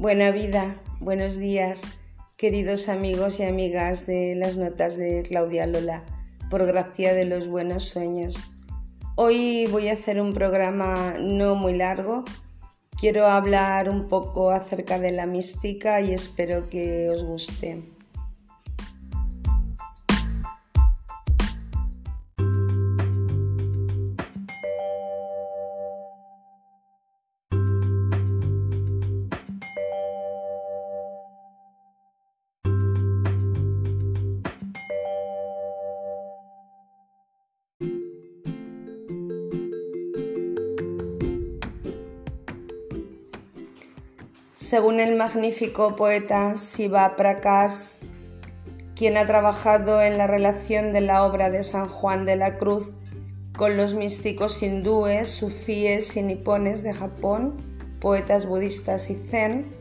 [0.00, 1.82] Buena vida, buenos días,
[2.38, 6.04] queridos amigos y amigas de las notas de Claudia Lola,
[6.48, 8.42] por gracia de los buenos sueños.
[9.16, 12.24] Hoy voy a hacer un programa no muy largo.
[12.98, 17.82] Quiero hablar un poco acerca de la mística y espero que os guste.
[44.70, 48.04] Según el magnífico poeta Siva Prakash,
[48.94, 52.92] quien ha trabajado en la relación de la obra de San Juan de la Cruz
[53.56, 57.56] con los místicos hindúes, sufíes y nipones de Japón,
[58.00, 59.74] poetas budistas y zen,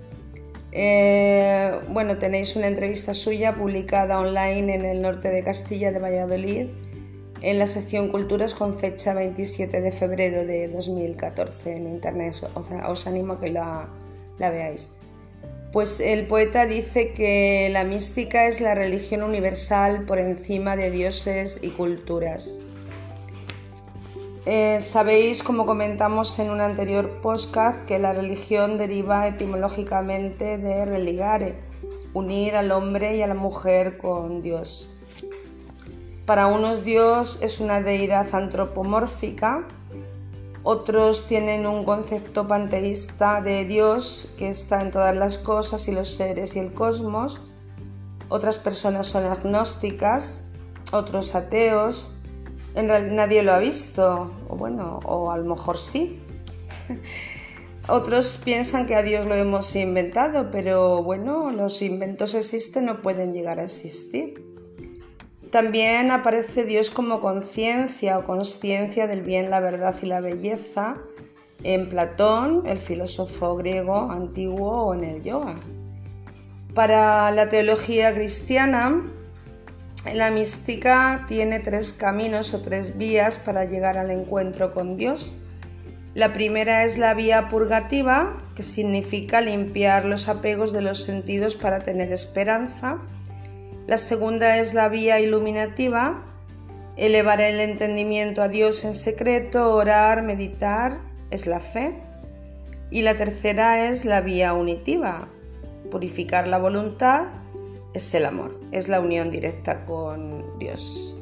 [0.72, 6.66] eh, bueno, tenéis una entrevista suya publicada online en el norte de Castilla de Valladolid,
[7.44, 12.34] en la sección Culturas con fecha 27 de febrero de 2014 en internet.
[12.56, 13.88] os animo a que la,
[14.40, 14.92] la veáis.
[15.72, 21.59] Pues el poeta dice que la mística es la religión universal por encima de dioses
[21.62, 22.59] y culturas.
[24.48, 31.59] Eh, sabéis, como comentamos en un anterior podcast, que la religión deriva etimológicamente de religare,
[32.14, 34.96] unir al hombre y a la mujer con Dios.
[36.26, 39.68] Para unos Dios es una deidad antropomórfica
[40.72, 46.09] otros tienen un concepto panteísta de Dios que está en todas las cosas y los
[46.09, 47.42] seres y el cosmos.
[48.28, 50.52] Otras personas son agnósticas,
[50.92, 52.12] otros ateos.
[52.75, 56.22] En realidad nadie lo ha visto, o bueno, o a lo mejor sí.
[57.88, 63.34] Otros piensan que a Dios lo hemos inventado, pero bueno, los inventos existen, no pueden
[63.34, 64.49] llegar a existir.
[65.52, 70.98] También aparece Dios como conciencia o consciencia del bien, la verdad y la belleza
[71.64, 75.56] en Platón, el filósofo griego antiguo o en el yoga.
[76.76, 79.12] Para la teología cristiana,
[80.14, 85.34] la mística tiene tres caminos o tres vías para llegar al encuentro con Dios.
[86.14, 91.84] La primera es la vía purgativa, que significa limpiar los apegos de los sentidos para
[91.84, 93.00] tener esperanza.
[93.89, 96.23] La segunda es la vía iluminativa,
[96.95, 101.00] elevar el entendimiento a Dios en secreto, orar, meditar,
[101.31, 101.95] es la fe.
[102.91, 105.27] Y la tercera es la vía unitiva,
[105.89, 107.29] purificar la voluntad,
[107.95, 111.19] es el amor, es la unión directa con Dios.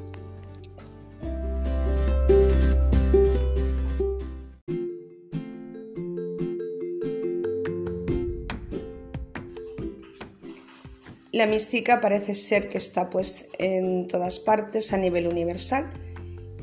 [11.33, 15.85] La mística parece ser que está pues en todas partes a nivel universal,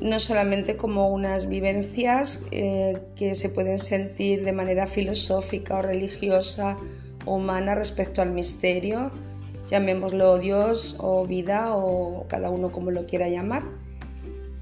[0.01, 6.77] no solamente como unas vivencias eh, que se pueden sentir de manera filosófica o religiosa
[7.25, 9.11] o humana respecto al misterio,
[9.67, 13.61] llamémoslo Dios o vida o cada uno como lo quiera llamar.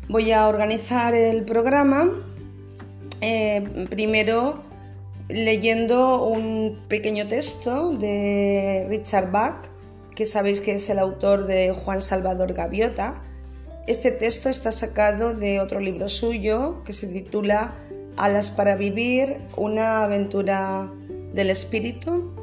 [0.10, 2.12] Voy a organizar el programa
[3.22, 4.62] eh, primero
[5.30, 9.73] leyendo un pequeño texto de Richard Bach
[10.16, 13.22] que sabéis que es el autor de Juan Salvador Gaviota.
[13.88, 17.74] Este texto está sacado de otro libro suyo que se titula
[18.18, 20.92] Alas para vivir, una aventura
[21.34, 22.34] del espíritu.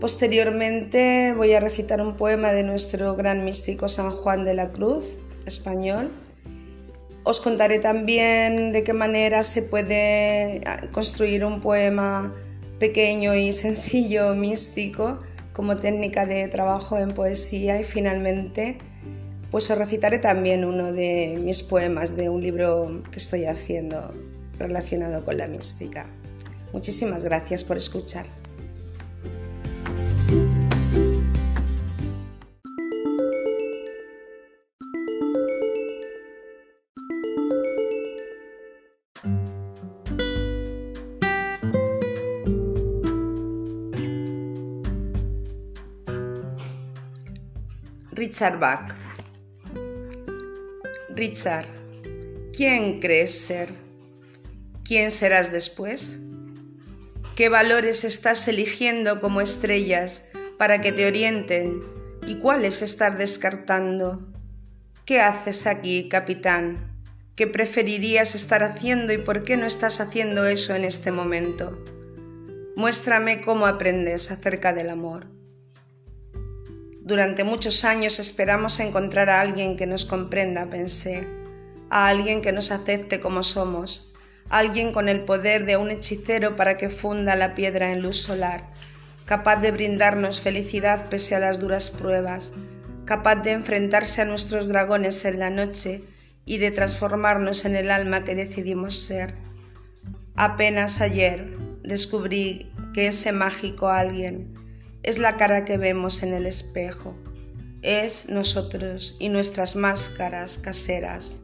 [0.00, 5.18] Posteriormente voy a recitar un poema de nuestro gran místico San Juan de la Cruz,
[5.46, 6.12] español.
[7.24, 10.60] Os contaré también de qué manera se puede
[10.92, 12.34] construir un poema
[12.78, 15.18] pequeño y sencillo místico
[15.58, 18.78] como técnica de trabajo en poesía y finalmente
[19.50, 24.14] pues os recitaré también uno de mis poemas de un libro que estoy haciendo
[24.56, 26.06] relacionado con la mística.
[26.72, 28.24] Muchísimas gracias por escuchar.
[48.28, 48.94] Richard Bach.
[51.16, 51.64] Richard,
[52.54, 53.70] ¿quién crees ser?
[54.84, 56.20] ¿Quién serás después?
[57.36, 60.28] ¿Qué valores estás eligiendo como estrellas
[60.58, 61.82] para que te orienten
[62.26, 64.30] y cuáles estás descartando?
[65.06, 67.00] ¿Qué haces aquí, capitán?
[67.34, 71.82] ¿Qué preferirías estar haciendo y por qué no estás haciendo eso en este momento?
[72.76, 75.37] Muéstrame cómo aprendes acerca del amor.
[77.08, 81.26] Durante muchos años esperamos encontrar a alguien que nos comprenda, pensé,
[81.88, 84.12] a alguien que nos acepte como somos,
[84.50, 88.74] alguien con el poder de un hechicero para que funda la piedra en luz solar,
[89.24, 92.52] capaz de brindarnos felicidad pese a las duras pruebas,
[93.06, 96.02] capaz de enfrentarse a nuestros dragones en la noche
[96.44, 99.34] y de transformarnos en el alma que decidimos ser.
[100.36, 104.67] Apenas ayer descubrí que ese mágico alguien
[105.08, 107.16] es la cara que vemos en el espejo,
[107.80, 111.40] es nosotros y nuestras máscaras caseras.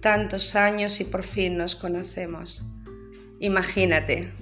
[0.00, 2.64] Tantos años y por fin nos conocemos.
[3.40, 4.32] Imagínate.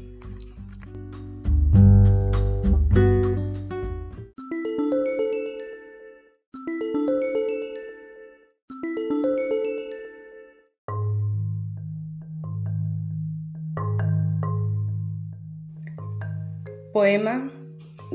[16.92, 17.55] Poema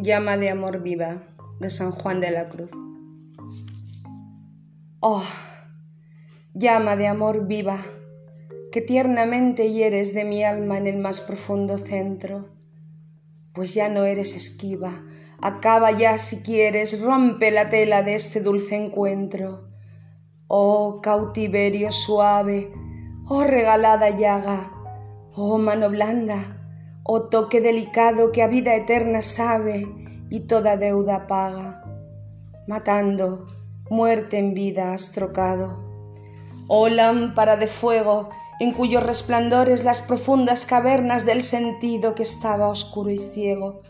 [0.04, 1.22] Llama de amor viva
[1.60, 2.72] de San Juan de la Cruz.
[5.00, 5.22] Oh,
[6.56, 7.78] llama de amor viva,
[8.72, 12.50] que tiernamente hieres de mi alma en el más profundo centro,
[13.54, 15.04] pues ya no eres esquiva,
[15.40, 19.70] acaba ya si quieres, rompe la tela de este dulce encuentro.
[20.48, 22.74] Oh cautiverio suave,
[23.28, 24.72] oh regalada llaga,
[25.36, 26.61] oh mano blanda,
[27.04, 29.88] oh toque delicado que a vida eterna sabe
[30.30, 31.84] y toda deuda paga,
[32.68, 33.46] matando,
[33.90, 35.84] muerte en vida has trocado.
[36.68, 43.10] Oh lámpara de fuego, en cuyos resplandores las profundas cavernas del sentido que estaba oscuro
[43.10, 43.82] y ciego,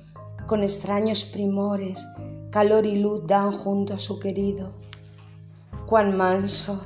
[0.48, 2.08] con extraños primores,
[2.52, 4.72] calor y luz dan junto a su querido.
[5.86, 6.86] Cuán manso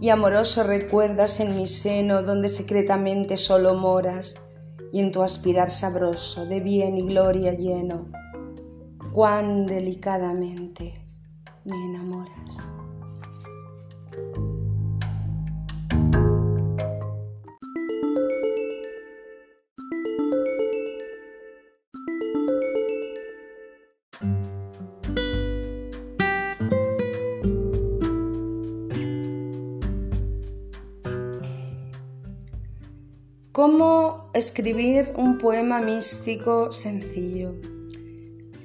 [0.00, 4.53] y amoroso recuerdas en mi seno donde secretamente solo moras,
[4.94, 8.12] y en tu aspirar sabroso de bien y gloria lleno,
[9.12, 10.94] cuán delicadamente
[11.64, 12.64] me enamoras.
[33.50, 37.54] ¿Cómo escribir un poema místico sencillo?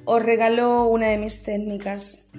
[0.04, 2.30] Os regalo una de mis técnicas.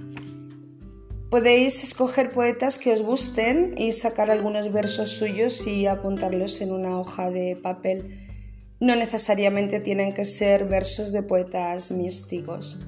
[1.29, 6.99] Podéis escoger poetas que os gusten y sacar algunos versos suyos y apuntarlos en una
[6.99, 8.19] hoja de papel.
[8.81, 12.79] No necesariamente tienen que ser versos de poetas místicos.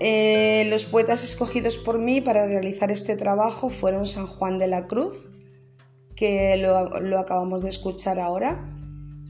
[0.00, 4.86] Eh, los poetas escogidos por mí para realizar este trabajo fueron San Juan de la
[4.86, 5.28] Cruz,
[6.16, 8.64] que lo, acabamos de escuchar ahora.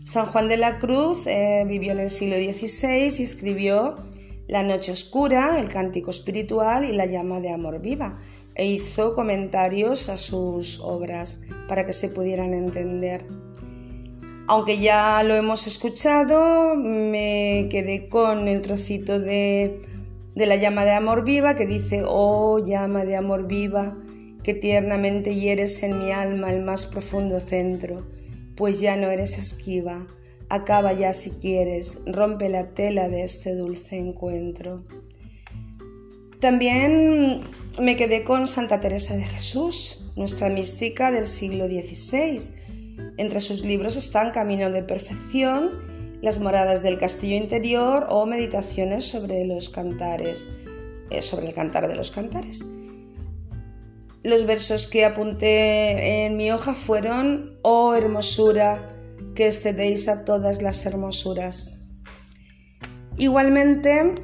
[0.02, 3.96] San Juan de la Cruz eh, vivió en el siglo XVI y escribió
[4.48, 8.18] La Noche Oscura, el Cántico Espiritual y La Llama de Amor Viva
[8.54, 13.26] e hizo comentarios a sus obras para que se pudieran entender.
[14.48, 19.80] Aunque ya lo hemos escuchado, me quedé con el trocito de,
[20.34, 23.96] de la llama de amor viva que dice, oh llama de amor viva,
[24.42, 28.04] que tiernamente hieres en mi alma el más profundo centro,
[28.60, 30.06] pues ya no eres esquiva,
[30.50, 34.84] acaba ya si quieres, rompe la tela de este dulce encuentro.
[36.40, 37.40] También
[37.80, 42.52] me quedé con Santa Teresa de Jesús, nuestra mística del siglo XVI.
[43.16, 45.70] Entre sus libros están Camino de Perfección,
[46.20, 50.46] Las moradas del castillo interior o Meditaciones sobre los cantares,
[51.08, 52.62] eh, sobre el cantar de los cantares.
[54.22, 58.90] Los versos que apunté en mi hoja fueron, oh hermosura,
[59.34, 61.88] que excedéis a todas las hermosuras.
[63.16, 64.14] Igualmente,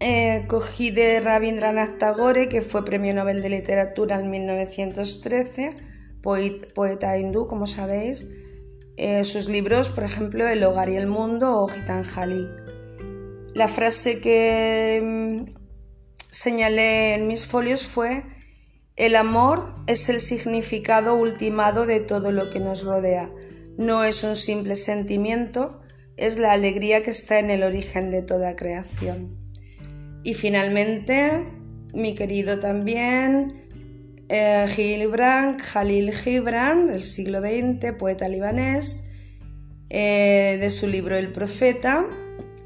[0.00, 5.76] eh, cogí de Rabindranath Tagore, que fue Premio Nobel de Literatura en 1913,
[6.22, 8.26] poeta hindú, como sabéis,
[8.96, 12.48] eh, sus libros, por ejemplo, El hogar y el mundo o Gitanjali.
[13.54, 15.54] La frase que mm,
[16.30, 18.24] señalé en mis folios fue
[19.00, 23.30] el amor es el significado ultimado de todo lo que nos rodea.
[23.78, 25.80] No es un simple sentimiento,
[26.18, 29.38] es la alegría que está en el origen de toda creación.
[30.22, 31.46] Y finalmente,
[31.94, 33.66] mi querido también
[34.28, 39.12] eh, Gilbrand, Jalil Gibran, del siglo XX, poeta libanés,
[39.88, 42.04] eh, de su libro El Profeta.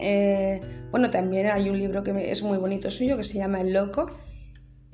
[0.00, 0.61] Eh,
[0.91, 4.11] bueno, también hay un libro que es muy bonito suyo que se llama El Loco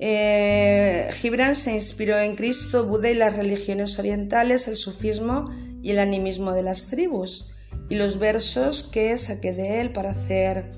[0.03, 5.45] eh, Gibran se inspiró en Cristo, Buda y las religiones orientales, el sufismo
[5.83, 7.55] y el animismo de las tribus.
[7.89, 10.71] y los versos que saqué de él para hacer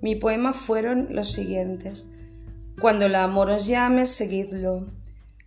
[0.00, 2.10] mi poema fueron los siguientes.
[2.80, 4.86] Cuando el amor os llame, seguidlo,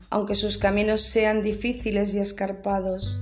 [0.10, 3.22] aunque sus caminos sean difíciles y escarpados.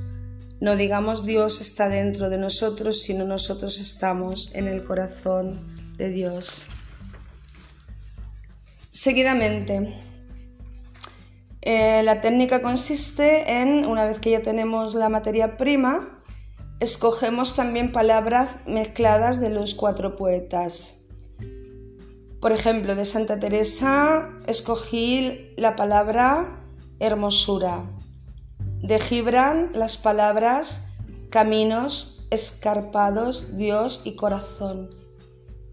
[0.59, 5.59] No digamos Dios está dentro de nosotros, sino nosotros estamos en el corazón
[5.97, 6.67] de Dios.
[8.89, 9.95] Seguidamente,
[11.61, 16.23] eh, la técnica consiste en, una vez que ya tenemos la materia prima,
[16.79, 21.07] escogemos también palabras mezcladas de los cuatro poetas.
[22.41, 26.55] Por ejemplo, de Santa Teresa escogí la palabra
[26.99, 27.83] hermosura.
[28.81, 30.93] De Gibran las palabras
[31.29, 34.89] caminos, escarpados, Dios y corazón.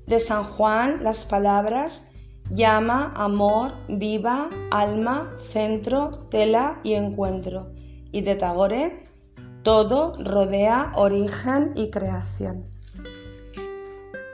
[0.06, 2.10] De San Juan las palabras
[2.50, 7.72] llama, amor, viva, alma, centro, tela y encuentro.
[8.12, 9.06] Y de Tagore
[9.66, 12.66] todo rodea origen y creación.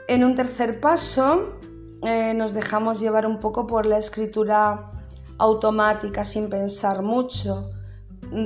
[0.07, 1.57] En un tercer paso
[2.03, 4.91] eh, nos dejamos llevar un poco por la escritura
[5.39, 7.69] automática sin pensar mucho.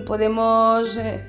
[0.06, 1.28] Podemos eh,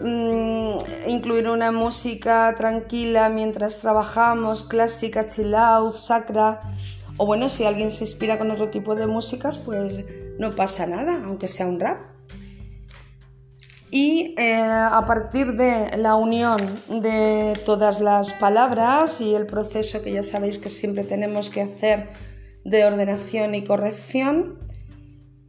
[0.00, 6.60] mm, incluir una música tranquila mientras trabajamos, clásica, chill out, sacra.
[7.16, 10.04] O bueno, si alguien se inspira con otro tipo de músicas, pues
[10.38, 12.12] no pasa nada, aunque sea un rap
[13.94, 20.12] y eh, a partir de la unión de todas las palabras y el proceso que
[20.12, 22.08] ya sabéis que siempre tenemos que hacer
[22.64, 24.60] de ordenación y corrección,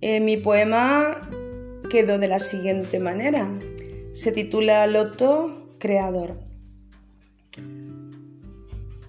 [0.01, 1.22] eh, mi poema
[1.89, 3.50] quedó de la siguiente manera.
[4.12, 6.38] Se titula Loto Creador.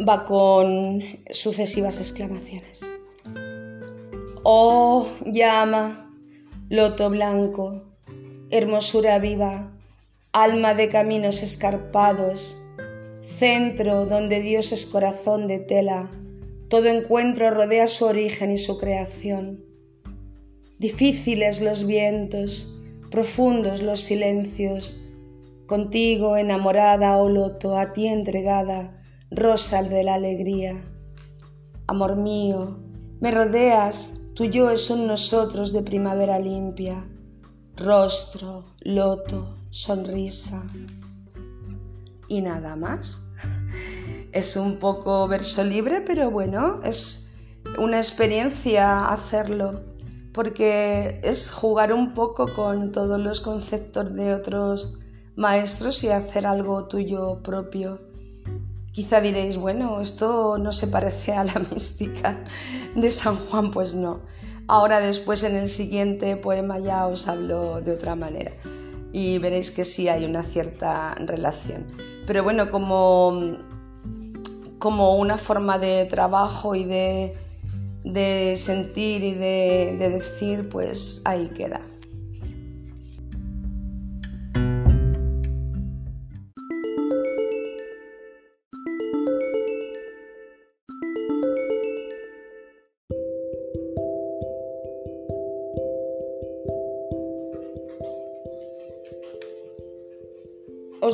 [0.00, 2.80] Va con sucesivas exclamaciones.
[4.42, 6.12] Oh, llama,
[6.68, 7.84] loto blanco,
[8.50, 9.72] hermosura viva,
[10.32, 12.56] alma de caminos escarpados,
[13.22, 16.10] centro donde Dios es corazón de tela,
[16.68, 19.64] todo encuentro rodea su origen y su creación.
[20.78, 22.74] Difíciles los vientos,
[23.10, 25.00] profundos los silencios,
[25.66, 29.03] contigo enamorada, oh loto, a ti entregada,
[29.36, 30.82] rosa de la alegría.
[31.86, 32.78] Amor mío,
[33.20, 37.04] me rodeas, tu yo es un nosotros de primavera limpia
[37.76, 40.62] rostro, loto, sonrisa
[42.28, 43.20] y nada más.
[44.32, 47.36] Es un poco verso libre, pero bueno, es
[47.78, 49.84] una experiencia hacerlo,
[50.32, 54.98] porque es jugar un poco con todos los conceptos de otros
[55.36, 58.00] maestros y hacer algo tuyo propio.
[58.94, 62.38] Quizá diréis, bueno, esto no se parece a la mística
[62.94, 64.20] de San Juan, pues no.
[64.68, 68.52] Ahora después en el siguiente poema ya os hablo de otra manera
[69.12, 71.84] y veréis que sí hay una cierta relación.
[72.24, 73.58] Pero bueno, como,
[74.78, 81.80] como una forma de trabajo y de, sentir y de decir, pues ahí queda.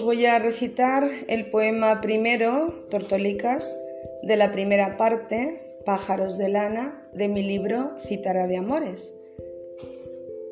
[0.00, 3.76] Os voy a recitar el poema primero, Tortolicas,
[4.22, 9.14] de la primera parte, Pájaros de lana, de mi libro Citara de Amores.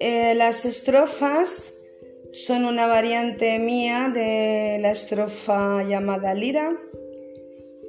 [0.00, 1.76] Eh, las estrofas
[2.30, 6.76] son una variante mía de la estrofa llamada lira.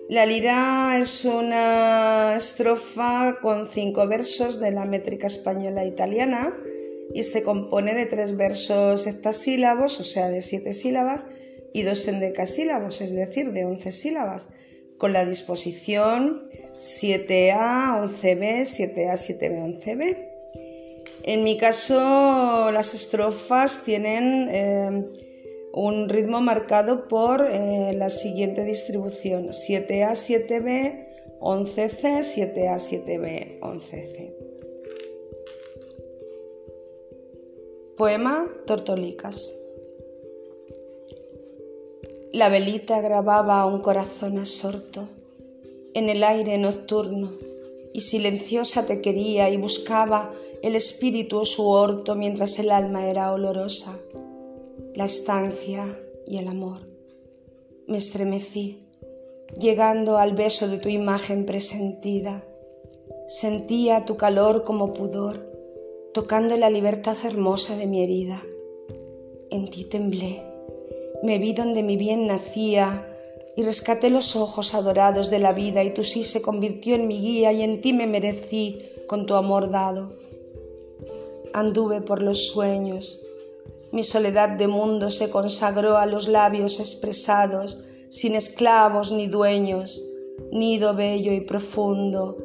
[0.08, 6.56] La lira es una estrofa con cinco versos de la métrica española italiana
[7.13, 11.25] y se compone de tres versos hectasílabos, o sea, de siete sílabas,
[11.73, 14.49] y dos endecasílabos, es decir, de once sílabas,
[14.97, 16.43] con la disposición
[16.75, 20.29] 7A, 11B, 7A, 7B, 11B.
[21.23, 25.05] En mi caso, las estrofas tienen eh,
[25.73, 31.07] un ritmo marcado por eh, la siguiente distribución: 7A, 7B,
[31.39, 34.33] 11C, 7A, 7B, 11C.
[37.95, 39.68] Poema Tortolicas.
[42.31, 45.07] La velita grababa un corazón absorto
[45.93, 47.33] en el aire nocturno
[47.93, 50.31] y silenciosa te quería y buscaba
[50.62, 53.98] el espíritu su orto mientras el alma era olorosa,
[54.95, 56.79] la estancia y el amor.
[57.88, 58.86] Me estremecí,
[59.59, 62.45] llegando al beso de tu imagen presentida.
[63.25, 65.50] Sentía tu calor como pudor
[66.13, 68.41] tocando la libertad hermosa de mi herida.
[69.51, 70.43] En ti temblé,
[71.23, 73.05] me vi donde mi bien nacía,
[73.55, 77.19] y rescaté los ojos adorados de la vida y tu sí se convirtió en mi
[77.19, 80.13] guía y en ti me merecí con tu amor dado.
[81.53, 83.19] Anduve por los sueños,
[83.91, 90.03] mi soledad de mundo se consagró a los labios expresados, sin esclavos ni dueños,
[90.51, 92.38] nido bello y profundo,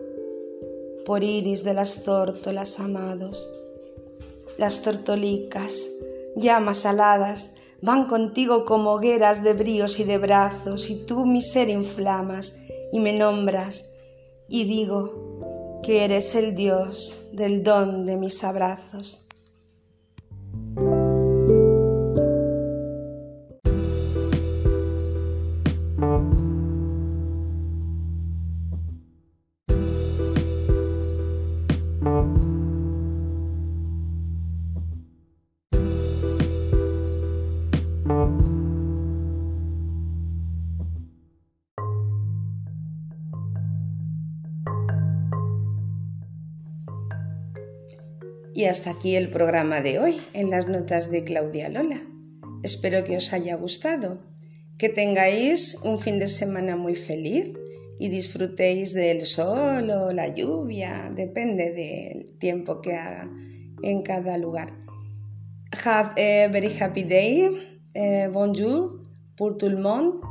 [1.05, 3.49] por iris de las tórtolas amados.
[4.57, 5.91] Las tortolicas,
[6.35, 7.55] llamas aladas,
[7.85, 12.57] van contigo como hogueras de bríos y de brazos, y tú mi ser inflamas
[12.93, 13.91] y me nombras,
[14.49, 19.24] y digo que eres el Dios del don de mis abrazos.
[48.65, 52.01] Y hasta aquí el programa de hoy en las notas de Claudia Lola.
[52.63, 54.23] Espero que os haya gustado,
[54.79, 57.53] que tengáis un fin de semana muy feliz
[57.99, 63.31] y disfrutéis del sol o la lluvia, depende del tiempo que haga
[63.83, 64.73] en cada lugar.
[65.85, 67.51] Have a very happy day.
[67.93, 69.03] Eh, bonjour
[69.37, 70.23] pour tout le monde.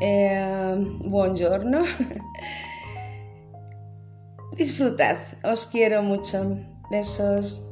[0.00, 0.74] Eh,
[1.04, 1.84] buongiorno.
[4.56, 6.69] Disfrutad, os quiero mucho.
[6.90, 7.70] Besos.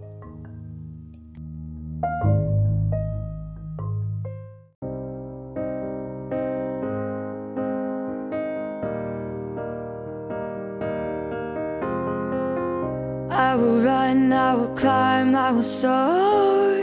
[13.31, 16.79] I will run, I will climb, I will soar.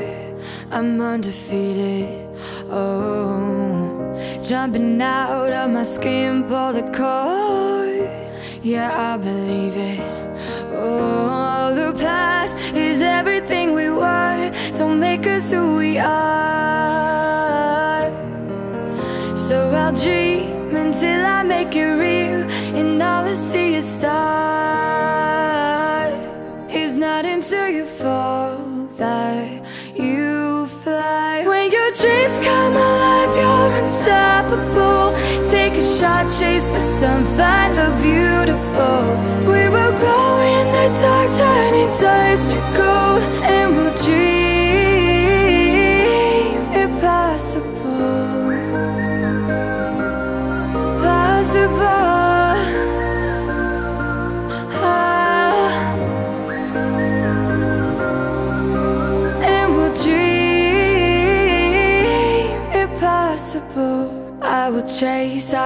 [0.71, 2.27] I'm undefeated.
[2.69, 8.09] Oh, jumping out of my skin, pull the cord.
[8.61, 10.25] Yeah, I believe it.
[10.87, 12.55] Oh, the past
[12.87, 14.51] is everything we were.
[14.79, 16.11] Don't make us who we are.
[19.47, 22.41] So I'll dream until I make it real,
[22.79, 24.15] and all I see is stars.
[26.69, 28.57] It's not until you fall
[28.97, 29.63] that
[29.95, 31.43] you fly.
[31.51, 34.74] When your dreams come alive, you're unstoppable.
[35.85, 39.01] A shot, chase the sun, find the beautiful.
[39.45, 40.19] We will go
[40.55, 44.34] in the dark, turning dust to gold, and we'll dream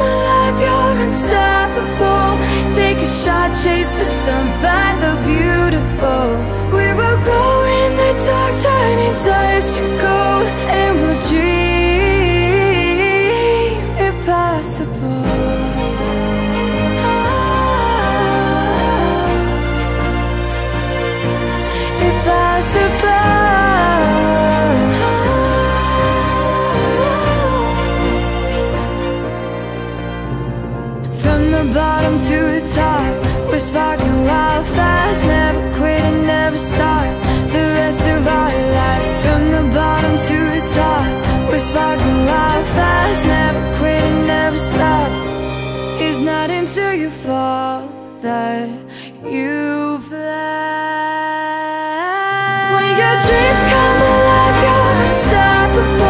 [0.00, 2.32] Alive, you're unstoppable.
[2.74, 6.24] Take a shot, chase the sun, find the beautiful.
[6.76, 7.42] We will go
[7.80, 10.46] in the dark, turning dust to gold,
[10.78, 11.19] and we'll
[55.80, 56.09] the